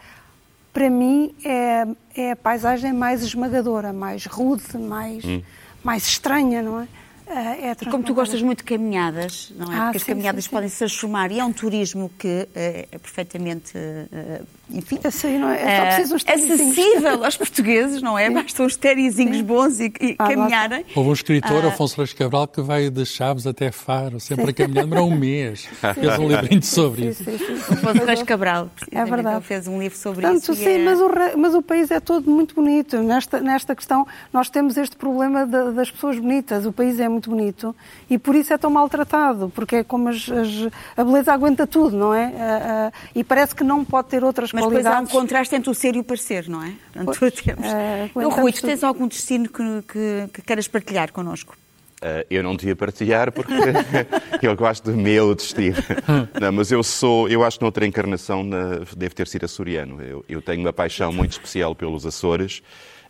[0.73, 5.43] para mim é, é a paisagem mais esmagadora, mais rude, mais, hum.
[5.85, 6.89] mais estranha, não é?
[7.27, 9.77] Eh, é como tu gostas muito de caminhadas, não é?
[9.77, 10.55] Ah, Porque as caminhadas sim, sim.
[10.57, 15.49] podem se transformar e é um turismo que é, é perfeitamente, uh, enfim, sei, não
[15.49, 15.63] é?
[15.63, 18.29] é preciso uns acessível aos portugueses, não é?
[18.29, 18.35] Sim.
[18.35, 20.85] Bastam uns térizinhos bons e, e ah, caminharem.
[20.95, 21.69] Houve um escritor, ah.
[21.69, 25.69] Afonso Reis Cabral, que veio de Chaves até Faro, sempre a caminhar, demorou um mês.
[25.95, 27.23] Fez um livrinho sobre isso.
[27.71, 29.37] Afonso Reis Cabral, é verdade.
[29.37, 30.55] Ele fez um livro sobre Portanto, isso.
[30.55, 30.79] Sim, é...
[30.79, 32.99] mas, o, mas o país é todo muito bonito.
[32.99, 36.67] Nesta, nesta questão, nós temos este problema de, das pessoas bonitas.
[36.67, 37.75] O país é muito bonito
[38.11, 41.97] e por isso é tão maltratado, porque é como as, as, a beleza aguenta tudo,
[41.97, 42.27] não é?
[42.27, 44.91] Uh, uh, e parece que não pode ter outras Mas qualidades.
[44.91, 46.73] Mas há um contraste entre o ser e o parecer, não é?
[46.93, 47.67] Portanto, pois, temos.
[47.67, 51.57] Uh, Rui, tu tens algum destino que, que, que queiras partilhar connosco?
[52.03, 53.53] Uh, eu não devia partilhar porque
[54.43, 55.77] eu gosto do meu destino.
[56.41, 60.03] Não, mas eu sou, eu acho que noutra encarnação na, deve ter sido açoriano.
[60.03, 62.61] Eu, eu, tenho uma paixão muito especial pelos Açores.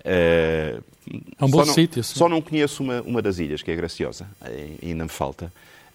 [0.05, 0.83] Uh,
[1.39, 2.03] é um bom sítio.
[2.03, 4.27] Só não conheço uma, uma das ilhas, que é Graciosa,
[4.83, 5.53] ainda me falta.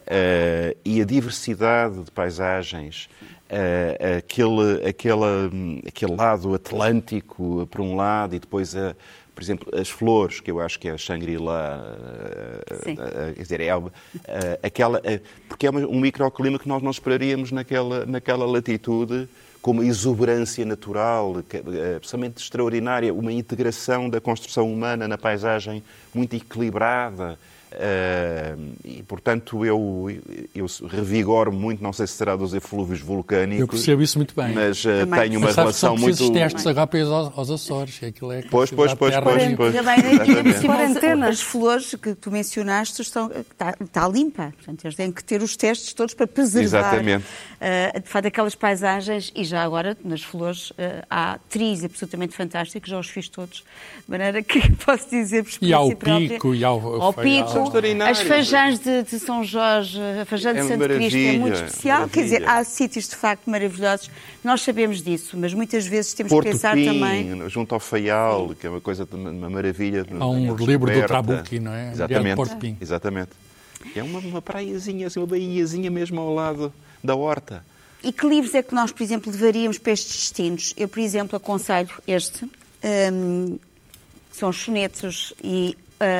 [0.07, 3.09] Uh, e a diversidade de paisagens,
[3.49, 8.95] uh, aquele, aquele, aquele lado atlântico por um lado e depois a,
[9.35, 11.95] por exemplo, as flores, que eu acho que é a Shangri-La,
[13.35, 13.69] quer dizer, é
[14.63, 14.99] aquela,
[15.47, 19.29] porque é um microclima que nós não esperaríamos naquela, naquela latitude,
[19.67, 21.43] com uma exuberância natural,
[21.93, 25.84] absolutamente extraordinária, uma integração da construção humana na paisagem
[26.15, 27.38] muito equilibrada.
[27.71, 30.08] Uh, e, portanto, eu,
[30.56, 33.60] eu revigoro muito, não sei se será dos eflúvios vulcânicos.
[33.60, 34.53] Eu percebo isso muito bem.
[34.53, 36.15] Mas uh, tenho uma relação muito...
[36.15, 38.41] esses testes rápidos aos, aos Açores, aquilo é...
[38.43, 39.75] Pois, pois, pois, pois, pois.
[41.27, 45.58] As flores que tu mencionaste estão, está, está limpa, portanto, eles têm que ter os
[45.58, 47.25] testes todos para preservar Exatamente.
[47.25, 50.71] Uh, de facto aquelas paisagens e já agora nas flores
[51.10, 53.58] há tris absolutamente fantásticos, já os fiz todos,
[54.06, 57.58] de maneira que posso dizer por E ao pico, e ao, ao pico,
[58.10, 61.99] as fajãs de, de, São Jorge, a fajã de é Santo Cristo é muito especial.
[61.99, 62.13] Maravilha.
[62.13, 64.10] Quer dizer, há sítios de facto maravilhosos.
[64.43, 67.49] Nós sabemos disso, mas muitas vezes temos Porto que pensar Pim, também.
[67.49, 70.06] Junto ao Faial, que é uma coisa, uma maravilha.
[70.19, 71.91] Há um livro do Trabucchi, não é?
[71.91, 72.36] Exatamente.
[72.36, 72.77] Porto Pim.
[72.80, 73.32] Exatamente.
[73.95, 77.63] É uma, uma praiazinha, assim, uma baíazinha mesmo ao lado da horta.
[78.03, 80.73] E que livros é que nós, por exemplo, levaríamos para estes destinos?
[80.77, 82.49] Eu, por exemplo, aconselho este,
[83.13, 83.58] um,
[84.32, 85.75] são sonetos e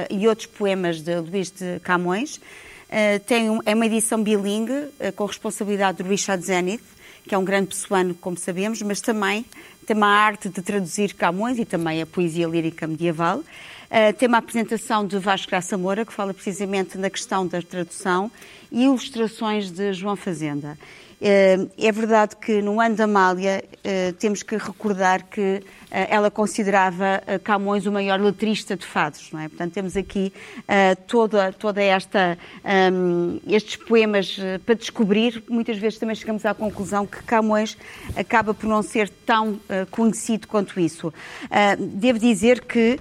[0.10, 2.40] e outros poemas de Luís de Camões.
[2.88, 6.84] Uh, tem um, é uma edição bilingue, uh, com responsabilidade do Richard Zenith,
[7.28, 9.46] que é um grande pessoano, como sabemos, mas também
[9.86, 13.40] tem uma arte de traduzir Camões e também a poesia lírica medieval.
[13.40, 18.32] Uh, tem uma apresentação de Vasco Graça Moura, que fala precisamente na questão da tradução,
[18.72, 20.78] e ilustrações de João Fazenda.
[21.20, 26.30] Uh, é verdade que no ano da Amália uh, temos que recordar que eh, ela
[26.30, 29.48] considerava eh, Camões o maior letrista de fados, não é?
[29.48, 30.34] Portanto, temos aqui
[31.08, 32.38] toda, toda esta,
[32.92, 35.44] um, estes poemas para descobrir.
[35.50, 37.78] Muitas vezes também chegamos à conclusão que Camões
[38.16, 41.14] acaba por não ser tão conhecido quanto isso.
[41.80, 43.00] devo dizer que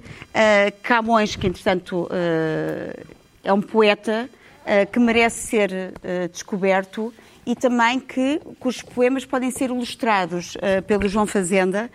[0.81, 2.07] Camões, que entretanto
[3.43, 4.29] é um poeta
[4.91, 5.93] que merece ser
[6.31, 7.13] descoberto,
[7.47, 11.89] e também que cujos poemas podem ser ilustrados uh, pelo João Fazenda,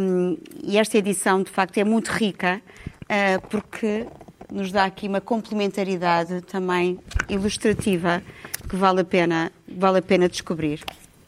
[0.00, 2.62] um, e esta edição, de facto, é muito rica,
[3.04, 4.06] uh, porque
[4.50, 8.22] nos dá aqui uma complementaridade também ilustrativa
[8.70, 10.80] que vale a pena, vale a pena descobrir.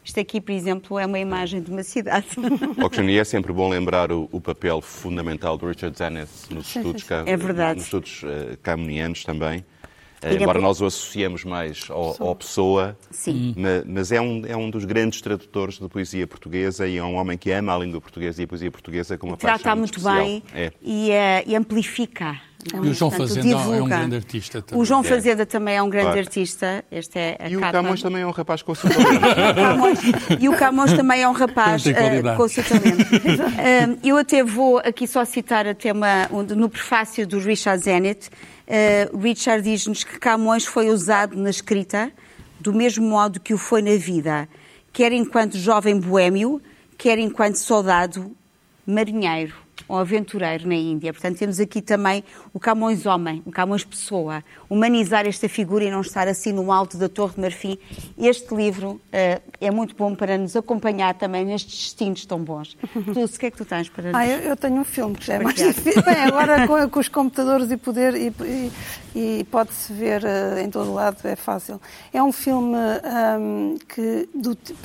[0.03, 2.25] Isto aqui, por exemplo, é uma imagem de uma cidade.
[2.83, 7.37] Oxani, é sempre bom lembrar o, o, papel fundamental do Richard Zenith nos estudos, é
[7.37, 7.75] verdade.
[7.75, 9.63] Nos estudos uh, camonianos também.
[10.23, 13.55] Eh, embora nós o associemos mais ao, ao Pessoa, Sim.
[13.85, 17.37] mas é um, é um dos grandes tradutores de poesia portuguesa e é um homem
[17.37, 20.25] que ama a língua portuguesa e a poesia portuguesa com uma paixão Trata muito especial.
[20.25, 20.71] bem é.
[20.81, 22.39] e, uh, e, amplifica.
[22.73, 23.77] E o João Portanto, Fazenda divulga.
[23.77, 24.81] é um grande artista também.
[24.81, 25.03] O João é.
[25.03, 26.19] Fazenda também é um grande claro.
[26.19, 26.85] artista.
[26.89, 27.67] Este é a e capa.
[27.67, 30.37] o Camões também é um rapaz com o seu talento.
[30.39, 33.01] e o Camões também é um rapaz uh, com o seu talento.
[33.01, 38.29] uh, eu até vou aqui só citar até uma, no prefácio do Richard Zenit,
[38.67, 42.11] uh, Richard diz-nos que Camões foi usado na escrita
[42.59, 44.47] do mesmo modo que o foi na vida,
[44.91, 46.61] quer enquanto jovem boêmio,
[46.97, 48.35] quer enquanto soldado
[48.85, 51.13] marinheiro um aventureiro na Índia.
[51.13, 56.01] Portanto, temos aqui também o Camões homem, o Camões pessoa, humanizar esta figura e não
[56.01, 57.77] estar assim no alto da Torre de Marfim.
[58.17, 62.77] Este livro uh, é muito bom para nos acompanhar também nestes destinos tão bons.
[63.13, 65.25] Tu, o que é que tu tens para ah, eu, eu, tenho um filme que
[65.25, 66.01] já é mais difícil.
[66.03, 68.71] Bem, agora com, com, os computadores e poder e, e,
[69.15, 71.81] e pode-se ver uh, em todo lado, é fácil.
[72.13, 72.77] É um filme
[73.39, 74.29] um, que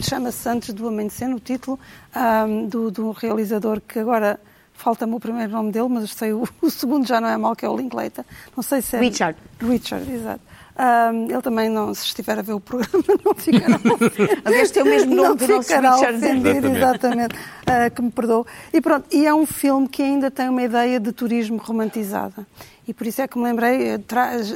[0.02, 1.78] chama-se Antes do Amanhecer, no título,
[2.16, 4.38] um, do, do realizador que agora
[4.78, 7.66] falta-me o primeiro nome dele, mas sei o, o, segundo já não é mal, que
[7.66, 8.24] é o Linklater.
[8.56, 9.00] Não sei se é...
[9.00, 9.36] Richard.
[9.60, 10.40] Richard, exato.
[10.78, 13.80] Um, ele também, não, se estiver a ver o programa, não ficará.
[14.44, 16.16] Aliás, tem o mesmo nome do nosso Richard.
[16.16, 18.44] Ofendido, exatamente, uh, que me perdoe.
[18.72, 22.46] E pronto, e é um filme que ainda tem uma ideia de turismo romantizada.
[22.86, 24.00] E por isso é que me lembrei, eh,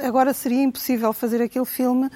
[0.07, 2.09] agora seria impossível fazer aquele filme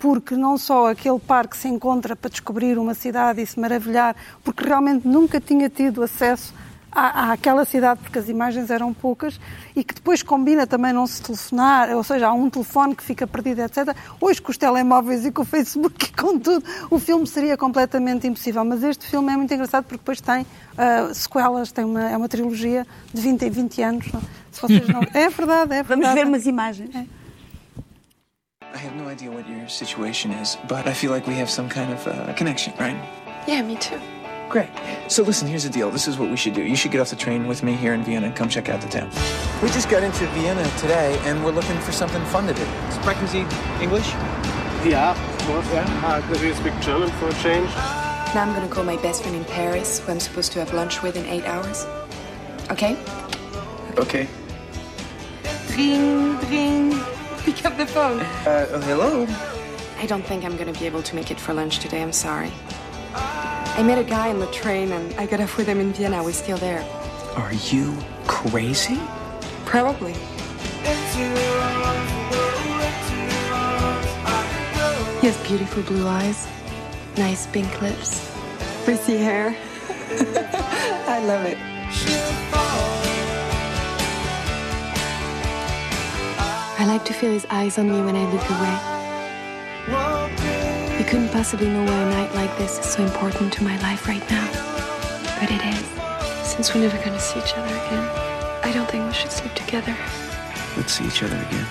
[0.00, 4.64] porque não só aquele parque se encontra para descobrir uma cidade e se maravilhar, porque
[4.64, 6.54] realmente nunca tinha tido acesso
[6.92, 9.40] à, àquela cidade, porque as imagens eram poucas,
[9.74, 13.26] e que depois combina também não se telefonar, ou seja, há um telefone que fica
[13.26, 13.94] perdido, etc.
[14.20, 18.26] Hoje, com os telemóveis e com o Facebook e com tudo, o filme seria completamente
[18.26, 18.64] impossível.
[18.64, 22.28] Mas este filme é muito engraçado porque depois tem uh, sequelas, tem uma, é uma
[22.28, 24.06] trilogia de 20 em 20 anos.
[24.50, 25.00] Se vocês não...
[25.12, 25.88] É verdade, é verdade.
[25.88, 26.94] Vamos ver umas imagens.
[26.94, 27.20] É.
[28.80, 31.92] have no idea what your situation is, but I feel like we have some kind
[31.92, 32.96] of uh, connection, right?
[33.46, 34.00] Yeah, me too.
[34.50, 34.68] Great.
[35.06, 35.92] So listen, here's the deal.
[35.92, 36.62] This is what we should do.
[36.62, 38.80] You should get off the train with me here in Vienna and come check out
[38.80, 39.08] the town.
[39.62, 42.66] We just got into Vienna today, and we're looking for something fun to do.
[42.90, 43.46] Sprechen Sie
[43.80, 44.08] English?
[44.84, 46.02] Yeah, of course, yeah.
[46.04, 47.70] Uh, do you speak German for a change?
[48.34, 51.00] Now I'm gonna call my best friend in Paris, who I'm supposed to have lunch
[51.00, 51.86] with in eight hours.
[52.72, 52.96] Okay?
[53.98, 54.26] Okay.
[55.76, 57.00] Ring, ring.
[57.44, 58.18] Pick up the phone.
[58.18, 59.28] Uh, oh, hello?
[59.98, 62.50] I don't think I'm gonna be able to make it for lunch today, I'm sorry.
[63.76, 66.22] I met a guy on the train and I got off with him in Vienna.
[66.22, 66.84] We're still there.
[67.36, 67.96] Are you
[68.26, 69.00] crazy?
[69.64, 70.12] Probably.
[75.20, 76.48] He has beautiful blue eyes,
[77.16, 78.30] nice pink lips,
[78.84, 79.56] frizzy hair.
[81.06, 81.58] I love it.
[86.78, 88.99] I like to feel his eyes on me when I look away.
[91.10, 94.06] You couldn't possibly know why a night like this is so important to my life
[94.06, 94.46] right now.
[95.40, 95.84] But it is.
[96.48, 98.08] Since we're never gonna see each other again,
[98.62, 99.92] I don't think we should sleep together.
[100.76, 101.66] Let's see each other again.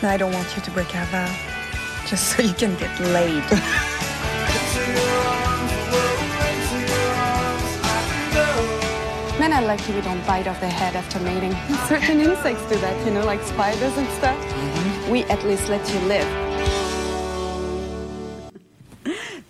[0.00, 1.26] No, I don't want you to break our vow.
[2.06, 3.42] Just so you can get laid.
[9.40, 11.52] Men are lucky we don't bite off their head after mating.
[11.88, 14.38] Certain insects do that, you know, like spiders and stuff.
[14.38, 15.10] Mm -hmm.
[15.10, 16.43] We at least let you live.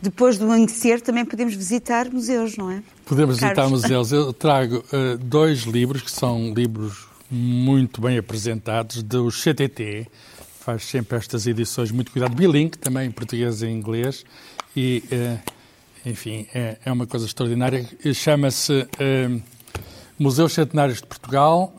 [0.05, 2.83] Depois do amanhecer também podemos visitar museus, não é?
[3.07, 4.13] Podemos visitar museus.
[4.13, 10.07] Eu trago uh, dois livros que são livros muito bem apresentados do CTT.
[10.61, 14.25] Faz sempre estas edições muito cuidado, bilingue também em português e inglês
[14.77, 15.51] e uh,
[16.05, 17.89] enfim é, é, uma coisa extraordinária.
[18.13, 19.43] Chama-se uh,
[20.19, 21.75] Museus Centenários de Portugal.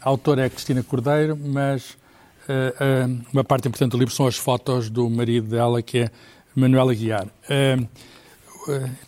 [0.00, 1.96] a autora é Cristina Cordeiro, mas
[3.32, 6.10] uma parte importante do livro são as fotos do marido dela que é
[6.58, 7.26] Manuela Guiar.
[7.26, 7.88] Uh,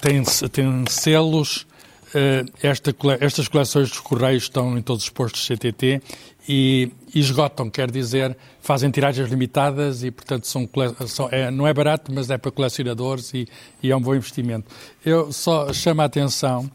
[0.01, 1.67] tem, tem selos,
[2.15, 6.01] uh, esta, estas coleções dos Correios estão em todos os postos CTT
[6.49, 10.69] e, esgotam, quer dizer, fazem tiragens limitadas e, portanto, são,
[11.07, 13.47] são é, não é barato, mas é para colecionadores e,
[13.83, 14.67] e, é um bom investimento.
[15.05, 16.71] Eu só chamo a atenção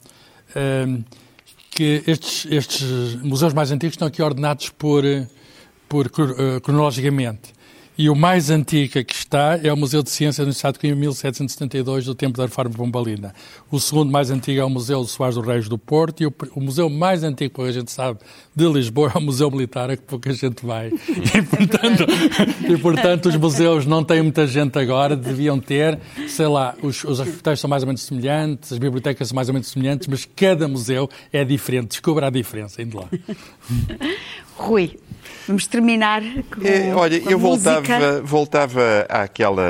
[1.71, 5.03] que estes, estes museus mais antigos estão aqui ordenados por,
[5.89, 6.09] por
[6.61, 7.55] cronologicamente.
[7.98, 10.96] E o mais antigo que está é o Museu de Ciências no Estado de em
[10.96, 13.34] 1772, do tempo da Reforma Pombalina.
[13.72, 16.34] O segundo mais antigo é o Museu de Soares dos Reis do Porto e o,
[16.54, 18.20] o museu mais antigo, que a gente sabe,
[18.54, 20.88] de Lisboa é o Museu Militar, a que pouca gente vai.
[20.89, 22.06] E portanto,
[22.70, 27.22] e, portanto os museus não têm muita gente agora, deviam ter, sei lá, os, os
[27.22, 30.68] hospitais são mais ou menos semelhantes, as bibliotecas são mais ou menos semelhantes, mas cada
[30.68, 31.88] museu é diferente.
[31.91, 33.08] Descubra a diferença, indo lá.
[34.58, 34.98] Rui,
[35.47, 36.65] vamos terminar com.
[36.65, 39.63] É, olha, com eu voltava, voltava àquela,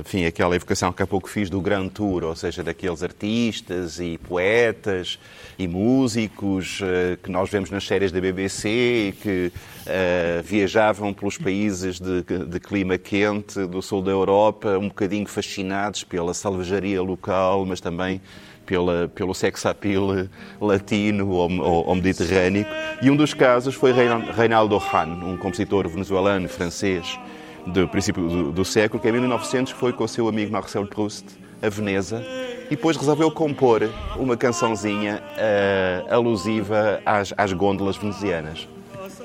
[0.00, 4.18] enfim, àquela evocação que há pouco fiz do Grand Tour, ou seja, daqueles artistas e
[4.18, 5.18] poetas
[5.58, 11.38] e músicos uh, que nós vemos nas séries da BBC e que uh, viajavam pelos
[11.38, 17.66] países de, de, clima quente do sul da Europa, um bocadinho fascinados pela salvajaria local,
[17.66, 18.20] mas também
[18.64, 20.28] pela, pelo sex appeal
[20.60, 22.66] latino ou, ou, ou, mediterrâneo.
[23.00, 27.18] E um dos casos foi Reinaldo Han, um compositor venezuelano, francês,
[27.66, 31.26] do princípio do, do, século, que em 1900 foi com o seu amigo Marcel Proust
[31.62, 32.24] a Veneza
[32.66, 38.68] e depois resolveu compor uma cançãozinha uh, alusiva às, às gôndolas venezianas.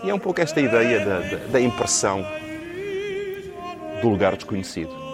[0.03, 2.23] E é um pouco esta ideia da, da, da impressão
[4.01, 5.06] do lugar desconhecido.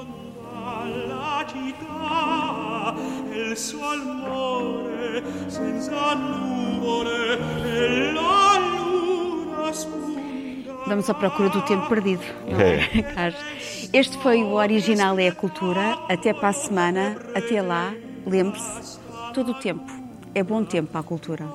[10.93, 12.21] Vamos à procura do tempo perdido.
[12.45, 13.33] É.
[13.91, 15.97] Este foi o Original é a Cultura.
[16.07, 17.17] Até para a semana.
[17.33, 17.95] Até lá.
[18.27, 18.99] Lembre-se,
[19.33, 19.91] todo o tempo
[20.35, 21.45] é bom tempo para a cultura.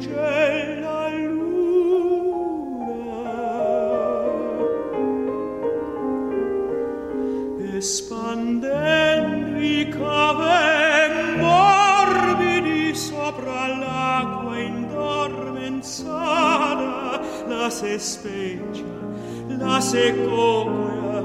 [0.00, 0.80] cave
[11.40, 11.89] morbidi
[13.00, 18.98] sopra l'acqua indormenzata la se specchia
[19.62, 21.18] la se copia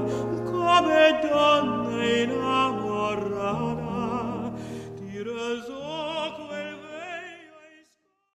[0.50, 4.52] come donna innamorata
[4.96, 5.75] ti resona